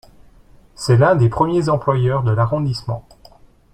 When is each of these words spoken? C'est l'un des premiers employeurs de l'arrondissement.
C'est 0.73 0.97
l'un 0.97 1.13
des 1.15 1.29
premiers 1.29 1.69
employeurs 1.69 2.23
de 2.23 2.31
l'arrondissement. 2.31 3.07